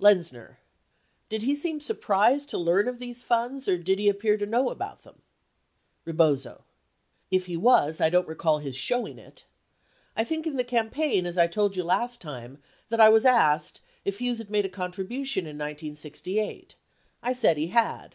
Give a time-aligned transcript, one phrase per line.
[0.00, 0.60] Lenzner.
[1.28, 4.70] Did he seem surprised to learn of these funds or did he appear to know
[4.70, 5.20] about them?
[6.06, 6.64] Rebozo.
[7.30, 9.44] If he was I don't recall his showing it.
[10.16, 13.82] I think in the campaign as I told you last time, that I was asked,
[14.06, 16.76] if Hughes had made a contribution in 1968.
[17.22, 18.02] I said he had.